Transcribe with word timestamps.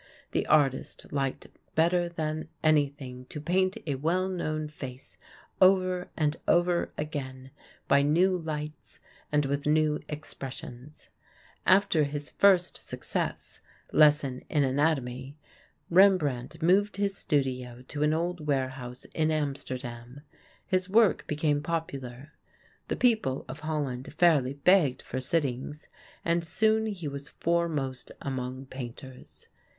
The 0.31 0.47
artist 0.47 1.13
liked 1.13 1.45
better 1.75 2.09
than 2.09 2.49
anything 2.63 3.25
to 3.27 3.39
paint 3.39 3.77
a 3.85 3.93
well 3.93 4.27
known 4.29 4.67
face 4.67 5.19
over 5.61 6.09
and 6.17 6.35
over 6.47 6.91
again, 6.97 7.51
by 7.87 8.01
new 8.01 8.35
lights 8.35 8.99
and 9.31 9.45
with 9.45 9.67
new 9.67 9.99
expressions. 10.09 11.09
After 11.67 12.03
his 12.05 12.31
first 12.31 12.77
success, 12.77 13.59
"Lesson 13.93 14.41
in 14.49 14.63
Anatomy," 14.63 15.37
Rembrandt 15.91 16.63
moved 16.63 16.97
his 16.97 17.15
studio 17.15 17.83
to 17.89 18.01
an 18.01 18.11
old 18.11 18.47
warehouse 18.47 19.05
in 19.13 19.29
Amsterdam. 19.29 20.21
His 20.65 20.89
work 20.89 21.27
became 21.27 21.61
popular. 21.61 22.31
The 22.87 22.95
people 22.95 23.45
of 23.47 23.59
Holland 23.59 24.11
fairly 24.15 24.55
begged 24.55 25.03
for 25.03 25.19
sittings, 25.19 25.89
and 26.25 26.43
soon 26.43 26.87
he 26.87 27.07
was 27.07 27.29
foremost 27.29 28.11
among 28.19 28.65
painters. 28.65 29.47